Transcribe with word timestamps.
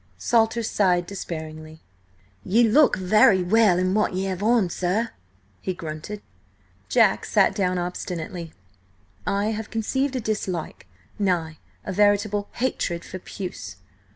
Salter 0.17 0.63
sighed 0.63 1.05
despairingly. 1.05 1.83
"Ye 2.43 2.67
look 2.67 2.97
very 2.97 3.43
well 3.43 3.77
in 3.77 3.93
what 3.93 4.15
ye 4.15 4.23
have 4.23 4.41
on, 4.41 4.67
sir," 4.71 5.11
he 5.61 5.75
grunted. 5.75 6.23
Jack 6.89 7.23
sat 7.23 7.53
down 7.53 7.77
obstinately. 7.77 8.51
"I 9.27 9.51
have 9.51 9.69
conceived 9.69 10.15
a 10.15 10.19
dislike–nay, 10.19 11.59
a 11.85 11.93
veritable 11.93 12.49
hatred–for 12.53 13.19
puce. 13.19 13.75